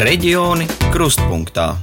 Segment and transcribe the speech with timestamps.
[0.00, 1.74] Reģioni krustpunktā.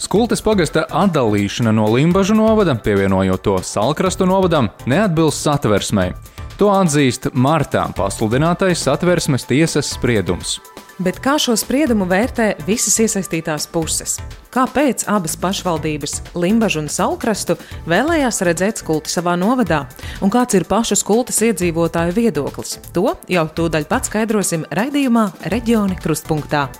[0.00, 6.14] Skultes pagasta atdalīšana no Limbaģa novada, pievienojot to Salkrastu novadam, neatbilst satversmei.
[6.56, 10.54] To atzīst martā pasludinātais satversmes tiesas spriedums.
[10.96, 14.16] Bet kā šo spriedumu vērtē visas iesaistītās puses?
[14.48, 19.84] Kāpēc abas pašvaldības, Limbaģa un Salkrastu, vēlējās redzēt skulti savā novadā?
[20.24, 22.78] Un kāds ir pašu skultas iedzīvotāju viedoklis?
[22.96, 26.70] To jau tūdaļ pat skaidrosim raidījumā Reģioni Krustpunktā.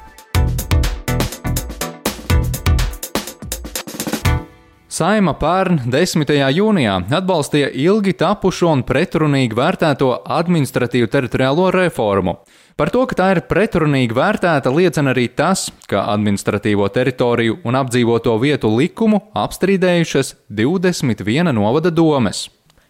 [4.98, 6.30] Saima pērn 10.
[6.57, 10.09] jūnijā atbalstīja ilgi tapušo un pretrunīgi vērtēto
[10.39, 12.34] administratīvu teritoriālo reformu.
[12.75, 18.34] Par to, ka tā ir pretrunīgi vērtēta, liecina arī tas, ka administratīvo teritoriju un apdzīvoto
[18.42, 22.48] vietu likumu apstrīdējušas 21 novada domes.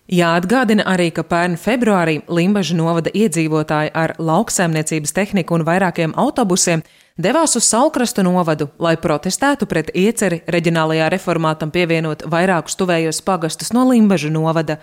[0.08, 6.86] Jāatgādina arī, ka pērn februārī Limbaģa novada iedzīvotāji ar lauksaimniecības tehniku un vairākiem autobusiem
[7.18, 13.84] devās uz Salkrastu novadu, lai protestētu pret ieceri reģionālajā reformātam pievienot vairākus tuvējos pagastus no
[13.90, 14.78] Limbažu novada.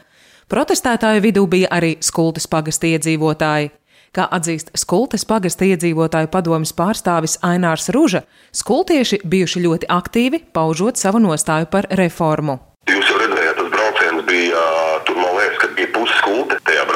[0.51, 3.71] Protestētāju vidū bija arī Skultes pagasta iedzīvotāji.
[4.15, 8.21] Kā atzīst Skultes pagasta iedzīvotāju padomas pārstāvis Ainārs Ruža,
[8.55, 12.59] skultieši bijuši ļoti aktīvi, paužot savu nostāju par reformu.
[12.87, 14.61] Jūs jau redzējāt, tas brauciens bija,
[15.07, 16.94] tur man liekas, ka bija puses skulte tajā braucienā,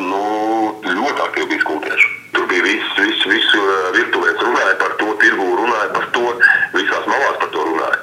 [0.00, 0.22] nu,
[0.84, 2.10] ļoti aktīvi bija skultieši.
[2.34, 3.56] Tur bija viss, viss, viss
[3.96, 6.24] virtuvēs runāja par to, tirgu runāja par to,
[6.74, 8.00] visās malās par to runāja.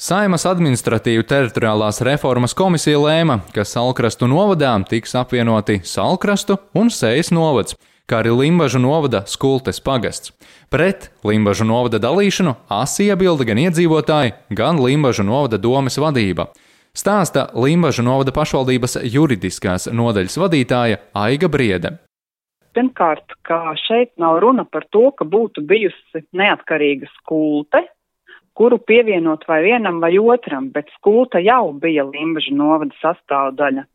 [0.00, 7.76] Saimas administratīvu teritoriālās reformas komisija lēma, ka Salkrastu novadām tiks apvienoti Salkrastu un Sejas novads,
[8.08, 10.32] kā arī Limbažu novada Skultes pagasts.
[10.72, 16.48] Pret Limbažu novada dalīšanu asi iebilda gan iedzīvotāji, gan Limbažu novada domes vadība.
[17.00, 21.94] Stāsta Limbažu novada pašvaldības juridiskās nodaļas vadītāja Aiga Briede.
[22.76, 27.86] Pirmkārt, ka šeit nav runa par to, ka būtu bijusi neatkarīga skulte,
[28.58, 33.86] kuru pievienot vai vienam vai otram, bet skulta jau bija Limbaža novada sastāvdaļa.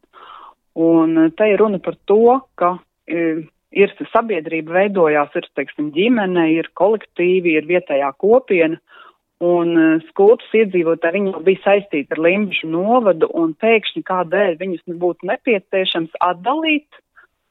[0.82, 2.74] Un te ir runa par to, ka
[3.06, 3.46] e,
[3.76, 8.82] ir sabiedrība veidojās, ir, teiksim, ģimene, ir kolektīvi, ir vietējā kopiena,
[9.44, 14.86] un e, skultas iedzīvotāji viņi jau bija saistīti ar Limbažu novadu, un pēkšņi kādēļ viņus
[15.02, 16.88] būtu nepieciešams atdalīt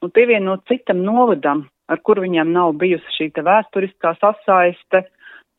[0.05, 5.05] un pievienot citam novadam, ar kur viņiem nav bijusi šī vēsturiskā sasaiste,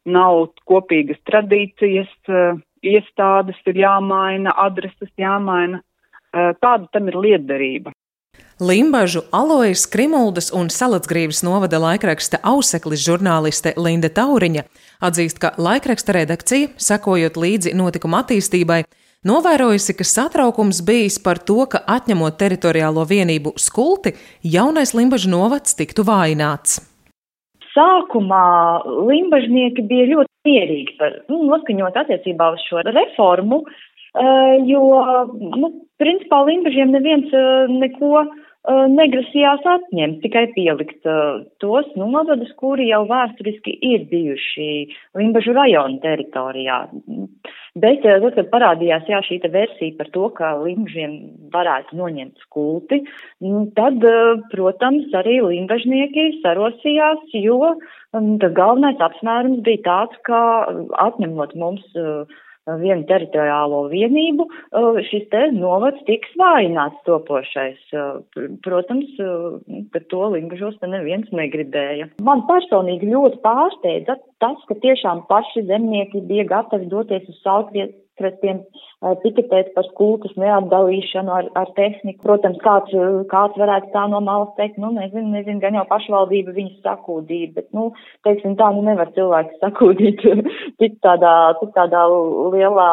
[0.06, 5.81] nav kopīgas tradīcijas, eh, iestādes ir jāmaina, adreses jāmaina.
[6.34, 7.94] Eh, kāda tam ir liederība?
[8.59, 14.61] Limbažu, Alojas, Krimuldas un Salacgrības novada laikraksta auseklis žurnāliste Linda Tauriņa
[15.03, 18.85] atzīst, ka laikraksta redakcija, sekojot līdzi notikuma attīstībai,
[19.27, 26.07] novērojusi, ka satraukums bijis par to, ka atņemot teritoriālo vienību skulti, jaunais Limbažu novads tiktu
[26.07, 26.79] vājināts.
[27.75, 28.45] Sākumā
[28.88, 34.88] limbažnieki bija ļoti mierīgi par nu, noskaņot attiecībā uz šo reformu, uh, jo,
[35.59, 38.23] nu, principā limbažiem neviens uh, neko
[38.65, 41.05] negrasījās atņemt, tikai pielikt
[41.61, 44.69] tos novadus, kuri jau vēsturiski ir bijuši
[45.17, 46.79] Limbažu rajonu teritorijā.
[47.75, 51.17] Bet tad, kad parādījās jā, šī versija par to, ka limbažiem
[51.53, 53.01] varētu noņemt skulti,
[53.43, 53.99] nu, tad,
[54.53, 57.75] protams, arī limbažnieki sarosījās, jo
[58.15, 60.39] tas galvenais apsvērums bija tāds, ka
[61.03, 62.23] atņemot mums uh,
[62.81, 64.47] vienu teritoriālo vienību,
[65.09, 67.81] šis te novads tiks vājināts topošais.
[68.65, 69.11] Protams,
[69.93, 72.09] par to Lingažos te neviens negribēja.
[72.25, 78.63] Man personīgi ļoti pārsteidza tas, ka tiešām paši zemnieki bija gatavi doties uz sautviet krastiem
[79.21, 82.21] piketēt par skultas neatdalīšanu ar, ar tehniku.
[82.25, 82.93] Protams, kāds,
[83.31, 87.67] kāds varētu tā no malas teikt, nu, nezinu, nezinu, gan jau pašvaldība viņus sakūdīja, bet,
[87.75, 87.89] nu,
[88.25, 90.23] teiksim tā, nu, nevar cilvēks sakūdīt
[90.81, 92.06] tik tādā, tik tādā
[92.56, 92.91] lielā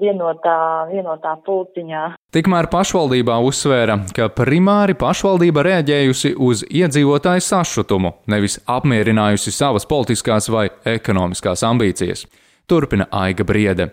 [0.00, 0.58] vienotā,
[0.92, 2.04] vienotā pulciņā.
[2.30, 10.68] Tikmēr pašvaldībā uzsvēra, ka primāri pašvaldība reaģējusi uz iedzīvotāju sašutumu, nevis apmierinājusi savas politiskās vai
[10.86, 12.28] ekonomiskās ambīcijas.
[12.70, 13.90] Turpina Aiga Briede.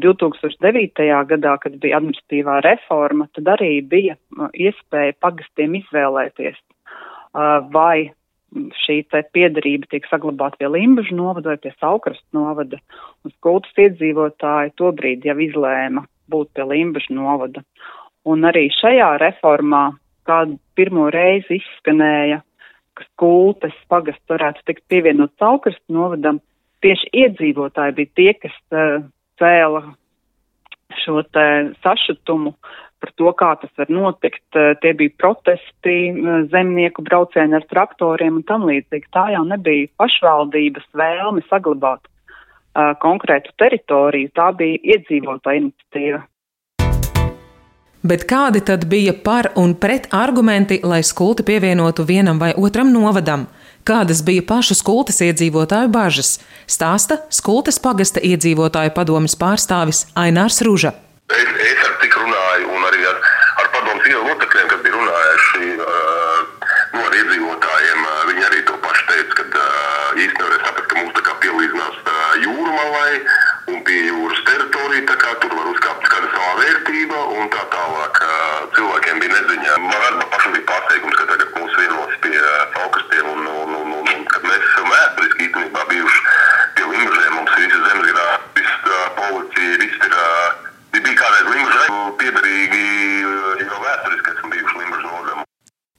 [0.00, 1.06] 2009.
[1.30, 8.10] gadā, kad bija administratīvā reforma, tad arī bija uh, iespēja pagastiem izvēlēties, uh, vai
[8.84, 9.00] šī
[9.34, 12.78] piedarība tiek saglabāta pie Limbažu novada vai pie Saukrastu novada.
[13.24, 17.64] Un skultas iedzīvotāji tobrīd jau izlēma būt pie Limbažu novada.
[18.24, 22.40] Un arī šajā reformā, kad pirmo reizi izskanēja,
[22.94, 26.40] ka skultas pagasts varētu tikt pievienot Saukrastu novadam,
[26.84, 29.02] tieši iedzīvotāji bija tie, kas uh,
[29.40, 29.84] cēla
[31.04, 31.22] šo
[31.82, 32.54] sašutumu
[33.04, 34.44] par to, kā tas var notikt.
[34.80, 35.96] Tie bija protesti,
[36.52, 39.10] zemnieku braucieni ar traktoriem un tam līdzīgi.
[39.12, 46.22] Tā jau nebija pašvaldības vēlme saglabāt uh, konkrētu teritoriju, tā bija iedzīvotāja iniciatīva.
[48.04, 53.46] Bet kādi tad bija par un pret argumenti, lai skulti pievienotu vienam vai otram novadam?
[53.84, 56.38] Kādas bija pašu skultas iedzīvotāju bažas?
[56.64, 60.94] Stāsta skultas pagasta iedzīvotāju padomas pārstāvis Ainārs Ruža.
[61.28, 63.18] Es, es ar tik runāju, un arī ar,
[63.60, 69.04] ar padomus ielu locekļiem, kas bija runājuši uh, no iedzīvotājiem, uh, viņi arī to pašu
[69.10, 73.12] teica, ka uh, īstenībā nevarēs saprast, ka mums tā kā pielīdzinās uh, jūrmalai
[73.74, 78.22] un pie jūras teritorija, tā kā tur var uzkāpt kāda savā vērtība un tā tālāk.
[78.74, 79.76] Cilvēkiem bija neziņa.
[79.84, 82.34] Man arī pašam bija pārsteigums, ka tagad mūs vienos pie
[82.82, 83.63] augstiem un, un,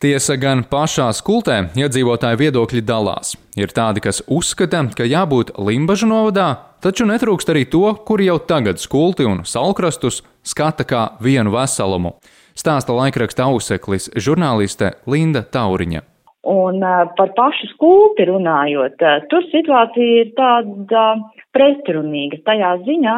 [0.04, 3.30] Tiesa gan pašā skultē iedzīvotāju viedokļi dalās.
[3.56, 6.48] Ir tādi, kas uzskata, ka jābūt Limbaģa novadā,
[6.84, 12.12] taču netrūkst arī to, kuri jau tagad skulti un salkrastus skata kā vienu veselumu.
[12.60, 16.04] Stāsta laikraksta auseklis žurnāliste Linda Tauriņa.
[16.52, 16.84] Un
[17.16, 19.00] par pašu skulti runājot,
[19.32, 21.08] tur situācija ir tāda
[21.56, 23.16] pretrunīga tajā ziņā,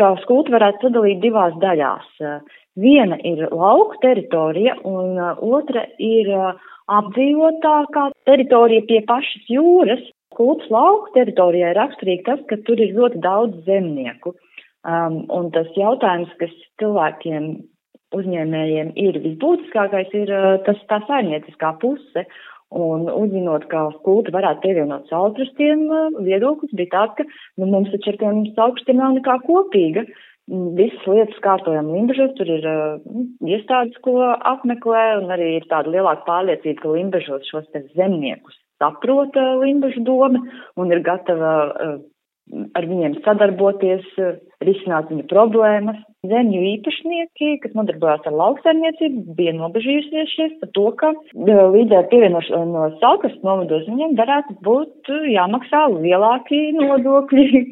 [0.00, 2.08] ka skulti varētu sadalīt divās daļās.
[2.74, 6.56] Viena ir lauka teritorija, un uh, otra ir uh,
[6.90, 10.02] apdzīvotākā teritorija pie pašas jūras.
[10.34, 14.34] Kultas lauka teritorijai raksturīgi tas, ka tur ir ļoti daudz zemnieku.
[14.82, 16.50] Um, un tas jautājums, kas
[16.82, 17.46] cilvēkiem,
[18.18, 22.26] uzņēmējiem ir visbūtiskākais, ir uh, tas tā saimnieciskā puse.
[22.74, 25.84] Un uzzinot, ka skulti varētu pievienot saukrastiem,
[26.26, 30.02] viedoklis bija tāds, ka nu, mums taču ar tiem saukrastiem nav nekā kopīga.
[30.08, 32.98] Uh, Visas lietas kārtojam Limbažos, tur ir uh,
[33.48, 39.40] iestādes, ko apmeklē, un arī ir tāda lielāka pārliecība, ka Limbažos šos te zemniekus saprota
[39.40, 40.42] uh, Limbažu doma
[40.76, 41.94] un ir gatava uh,
[42.76, 44.36] ar viņiem sadarboties, uh,
[44.66, 45.96] risināt viņu problēmas.
[46.28, 52.68] Zemju īpašnieki, kas nodarbojās ar lauksaimniecību, bija nobežījušies par to, ka uh, līdz ar pievienošanu
[52.76, 57.64] no salkas novados viņiem varētu būt uh, jāmaksā lielāki nodokļi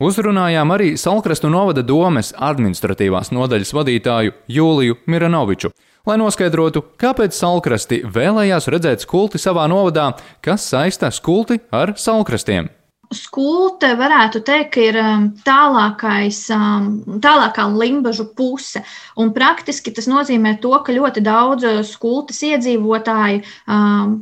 [0.00, 5.74] Uzrunājām arī Salkrastu novada domes administratīvās nodaļas vadītāju Jūliju Miranoviču,
[6.08, 12.70] lai noskaidrotu, kāpēc Salkrasti vēlējās redzēt skulti savā novadā, kas saista skulti ar salkrastiem.
[13.12, 16.88] Skulte varētu teikt, ir um, tālākais, um,
[17.20, 18.80] tālākā limbažu puse.
[19.20, 24.14] Un praktiski tas nozīmē to, ka ļoti daudz skultas iedzīvotāji um,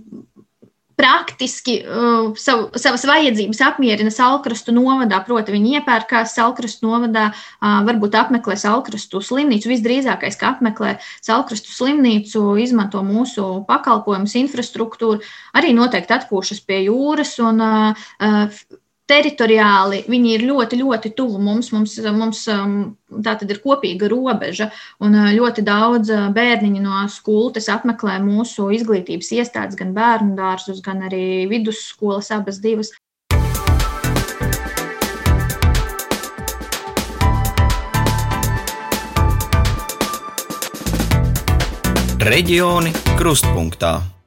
[0.99, 8.17] praktiski uh, savu, savas vajadzības apmierina Salkrastu novadā, proti, viņi iepērkās Salkrastu novadā, uh, varbūt
[8.19, 15.23] apmeklē Salkrastu slimnīcu, visdrīzākais, ka apmeklē Salkrastu slimnīcu, izmanto mūsu pakalpojumus, infrastruktūru,
[15.59, 18.61] arī noteikti atpūšas pie jūras un uh, uh
[19.09, 21.73] teritoriāli viņi ir ļoti, ļoti tuvu mums.
[21.73, 22.77] Mums, mums um,
[23.25, 24.71] tā tad ir kopīga robeža,
[25.05, 30.85] un uh, ļoti daudz uh, bērniņu no skultes apmeklē mūsu izglītības iestādes, gan bērnu dārzus,
[30.85, 32.93] gan arī vidusskolas, abas divas.
[42.29, 44.18] Reģioni krustpunktā.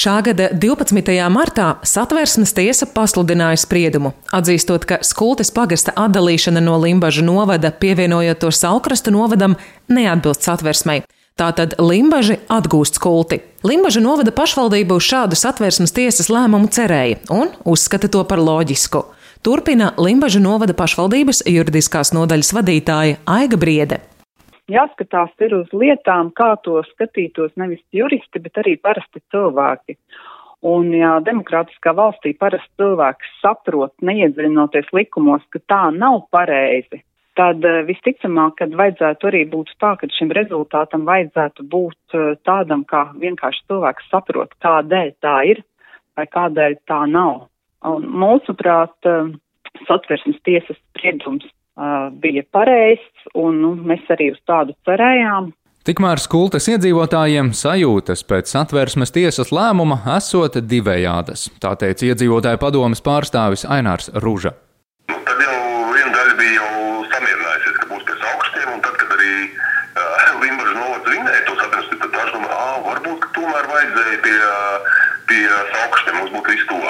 [0.00, 1.10] Šā gada 12.
[1.28, 8.48] martā satversmes tiesa pasludināja spriedumu, atzīstot, ka skultes pagasta atdalīšana no Limbaža novada, pievienojot to
[8.54, 9.58] Salkrastu novadam,
[9.92, 11.02] neatbilst satversmei.
[11.36, 13.42] Tātad Limbaži atgūst skulti.
[13.66, 19.04] Limbaža novada pašvaldība uz šādu satversmes tiesas lēmumu cerēja un uzskata to par loģisku.
[19.44, 24.00] Turpina Limbaža novada pašvaldības juridiskās nodaļas vadītāja Aiga Briede
[24.72, 29.98] jāskatās ir uz lietām, kā to skatītos nevis juristi, bet arī parasti cilvēki.
[30.70, 37.00] Un, ja demokrātiskā valstī parasti cilvēks saprot, neiedziļinoties likumos, ka tā nav pareizi,
[37.40, 42.84] tad uh, visticamāk, kad vajadzētu arī būt tā, ka šim rezultātam vajadzētu būt uh, tādam,
[42.84, 45.62] kā vienkārši cilvēks saprot, kādēļ tā ir
[46.18, 47.46] vai kādēļ tā nav.
[47.88, 49.32] Un mūsuprāt, uh,
[49.88, 51.46] satversmes tiesas spriedums
[52.20, 55.52] bija pareizs, un nu, mēs arī uz tādu cerējām.
[55.80, 63.64] Tikmēr skultes iedzīvotājiem sajūtas pēc satversmes tiesas lēmuma esot divējādas, tā teica iedzīvotāju padomas pārstāvis
[63.64, 64.52] Ainārs Rūža.
[65.08, 65.56] Tad jau
[65.94, 70.76] viena daļa bija jau samierinājusies, ka būs pēc augstiem, un tad, kad arī uh, Limbaģa
[70.76, 74.38] novads vinēja to satversmi, tad daži domā, ah, varbūt, tomēr vajadzēja pie,
[75.32, 75.42] pie
[75.86, 76.89] augstiem mums būt vistuvāk.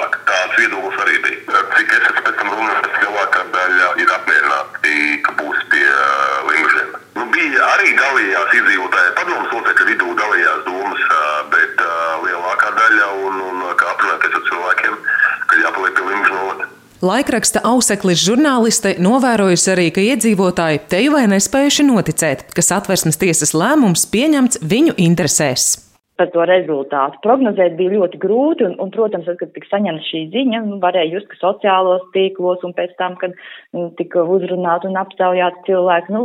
[4.01, 6.95] ir apmierināti, ka būs pie uh, Limžiem.
[7.17, 11.93] Nu, bija arī dalījās izdzīvotāji padomus locekļu vidū dalījās domas, uh, bet uh,
[12.25, 14.97] lielākā daļa un, un kā aprunāties ar cilvēkiem,
[15.51, 16.69] ka jāpaliek pie Limžu novada.
[17.01, 23.55] Laikraksta auseklis žurnāliste novērojusi arī, ka iedzīvotāji te jau vai nespējuši noticēt, ka satversmes tiesas
[23.57, 25.90] lēmums pieņemts viņu interesēs
[26.21, 27.17] par to rezultātu.
[27.25, 31.15] Prognozēt bija ļoti grūti, un, un protams, tad, kad tika saņemta šī ziņa, nu, varēja
[31.15, 33.33] just, ka sociālos tīklos un pēc tam, kad
[33.73, 36.23] nu, tika uzrunāti un aptaujāti cilvēki, nu,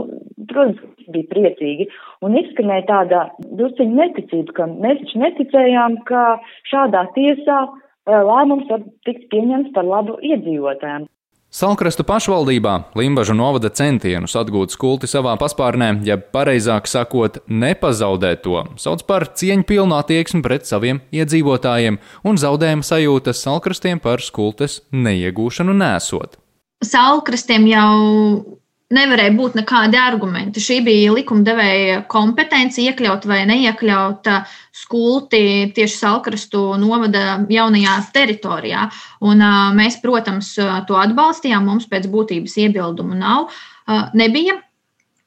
[0.52, 0.84] protams,
[1.14, 1.88] bija priecīgi.
[2.26, 6.28] Un izskanēja tāda drusciņa neticība, ka mēs taču neticējām, ka
[6.68, 11.08] šādā tiesā eh, lēmums var tikt pieņemts par labu iedzīvotājiem.
[11.56, 19.06] Salkrastu pašvaldībā Limbažu novada centienus atgūt skulti savā paspārnē, ja pareizāk sakot, nepazaudēt to, sauc
[19.08, 21.96] par cieņpilnu attieksmi pret saviem iedzīvotājiem
[22.28, 26.36] un zaudējuma sajūtas salkrastiem par skultes neiegūšanu nesot.
[26.84, 27.88] Salkrastiem jau
[28.94, 30.62] nevarēja būt nekādi argumenti.
[30.62, 34.30] Šī bija likumdevēja kompetence iekļaut vai neiekļaut
[34.76, 38.86] skulti tieši Salkrastu novada jaunajā teritorijā.
[39.26, 39.42] Un
[39.78, 40.52] mēs, protams,
[40.86, 41.66] to atbalstījām.
[41.66, 43.50] Mums pēc būtības iebildumu nav.
[44.14, 44.60] Nebija.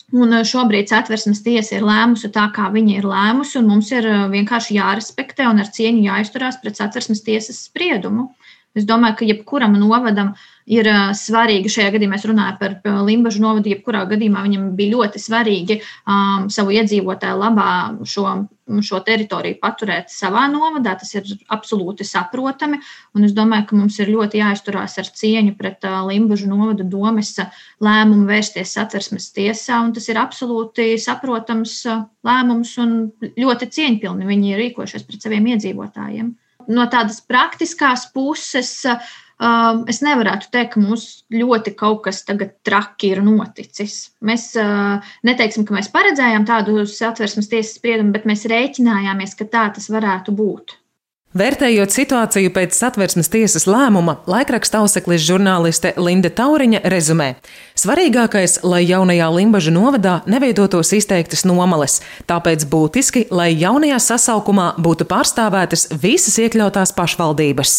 [0.10, 4.80] Un šobrīd satversmes tiesa ir lēmusi tā, kā viņa ir lēmusi, un mums ir vienkārši
[4.80, 8.32] jārespektē un ar cieņu jāizturās pret satversmes tiesas spriedumu.
[8.80, 11.72] Es domāju, ka jebkuram novadam uh, ir svarīgi.
[11.74, 13.72] Šajā gadījumā mēs runājam par Limbaģu novadu.
[13.74, 17.70] Jebkurā gadījumā viņam bija ļoti svarīgi um, savu iedzīvotāju labā
[18.08, 18.26] šo,
[18.86, 20.96] šo teritoriju paturēt savā novadā.
[21.02, 22.82] Tas ir absolūti saprotami.
[23.18, 27.34] Un es domāju, ka mums ir ļoti jāizturās ar cieņu pret uh, Limbaģu novada domes
[27.82, 29.82] lēmumu vērsties satversmes tiesā.
[29.96, 31.82] Tas ir absolūti saprotams
[32.26, 33.00] lēmums un
[33.40, 36.30] ļoti cieņpilni viņi ir rīkojušies pret saviem iedzīvotājiem.
[36.70, 38.74] No tādas praktiskās puses.
[39.40, 44.10] Um, es nevarētu teikt, ka mums ļoti kaut kas tagad traki ir noticis.
[44.26, 49.64] Mēs uh, neteiksim, ka mēs paredzējām tādu satversmes tiesas spriedumu, bet mēs rēķinājāmies, ka tā
[49.78, 50.76] tas varētu būt.
[51.38, 57.36] Vērtējot situāciju pēc satversmes tiesas lēmuma, laikraksta auseklis žurnāliste Linda Tauriņa rezumē:
[57.78, 65.92] Svarīgākais, lai jaunajā Limbaģa novadā neveidotos izteiktas nomales, tāpēc būtiski, lai jaunajā sasaukumā būtu pārstāvētas
[66.02, 67.78] visas iekļautās pašvaldības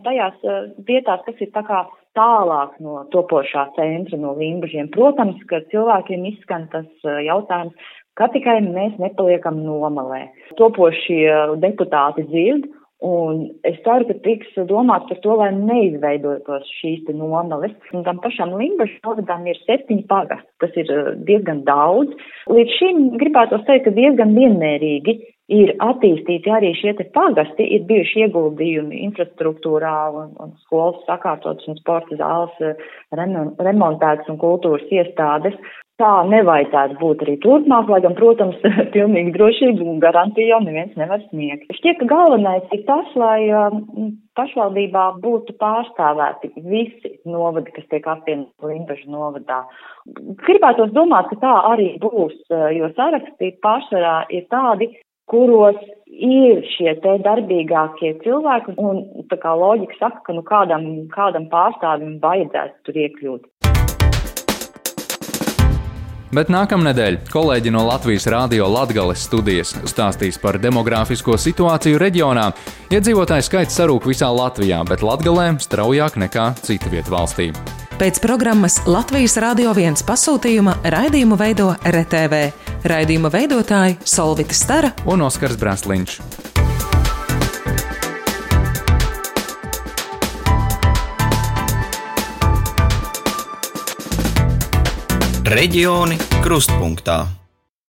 [0.00, 1.82] tajās uh, vietās, kas ir tā kā
[2.16, 4.88] tālāk no topošā centra, no limbažiem.
[4.94, 7.76] Protams, ka cilvēkiem izskan tas uh, jautājums,
[8.16, 10.24] ka tikai mēs nepaliekam nomalē.
[10.56, 11.28] Topošie
[11.60, 12.70] deputāti dzird,
[13.00, 17.72] un es ceru, ka tiks domāts par to, lai neizveidotos šīs te nomales.
[17.96, 22.12] Un tam pašam limbažu novadām ir septiņi pagasti, tas ir uh, diezgan daudz.
[22.52, 25.16] Līdz šim gribētu teikt, ka diezgan vienmērīgi
[25.50, 31.78] ir attīstīti arī šie te pagasti, ir bijuši ieguldījumi infrastruktūrā un, un skolas sakārtotas un
[31.80, 32.84] sporta zāles eh,
[33.18, 35.56] remontētas un kultūras iestādes.
[36.00, 38.56] Tā nevajadzētu būt arī turpmāk, lai gan, protams,
[38.94, 41.68] pilnīgi drošību un garantiju jau neviens nevar sniegt.
[41.76, 48.70] Šķiet, ka galvenais ir tas, lai um, pašvaldībā būtu pārstāvēti visi novadi, kas tiek apvienoti
[48.70, 49.60] Limbažu novadā.
[50.46, 54.88] Gribētos domāt, ka tā arī būs, eh, jo saraksti pārsvarā ir tādi,
[55.28, 55.76] kuros
[56.08, 62.16] ir šie te darbīgākie cilvēki, un tā kā loģika saka, ka nu kādam, kādam pārstāvim
[62.24, 63.69] vajadzētu tur iekļūt.
[66.30, 72.44] Bet nākamnedēļ kolēģi no Latvijas Rādio Latvijas studijas stāstīs par demogrāfisko situāciju reģionā.
[72.94, 77.48] Iedzīvotāju skaits sarūk visā Latvijā, bet Latvijā straujāk nekā citu vietu valstī.
[77.98, 82.46] Pēc programmas Latvijas Rādio 1 pasūtījuma raidījumu veido RTV.
[82.88, 86.49] Raidījuma veidotāji Solvita Stara un Oskars Brānsliņš.
[95.50, 96.14] Reģioni
[96.44, 97.39] krustpunktā.